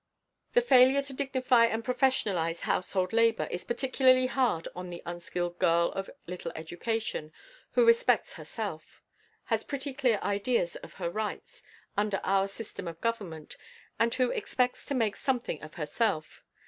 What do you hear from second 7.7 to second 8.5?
who respects